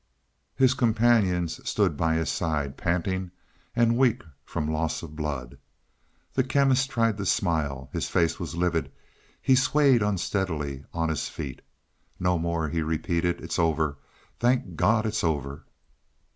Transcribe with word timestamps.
His 0.55 0.73
companions 0.73 1.61
stood 1.69 1.95
by 1.95 2.15
his 2.15 2.31
side, 2.31 2.75
panting 2.75 3.29
and 3.75 3.95
weak 3.99 4.23
from 4.43 4.67
loss 4.71 5.03
of 5.03 5.15
blood. 5.15 5.59
The 6.33 6.43
Chemist 6.43 6.89
tried 6.89 7.17
to 7.19 7.25
smile. 7.27 7.87
His 7.93 8.09
face 8.09 8.39
was 8.39 8.55
livid; 8.55 8.91
he 9.43 9.53
swayed 9.55 10.01
unsteadily 10.01 10.85
on 10.91 11.09
his 11.09 11.29
feet. 11.29 11.61
"No 12.19 12.39
more," 12.39 12.67
he 12.69 12.81
repeated. 12.81 13.41
"It's 13.41 13.59
over. 13.59 13.99
Thank 14.39 14.75
God, 14.75 15.05
it's 15.05 15.23
over!" 15.23 15.65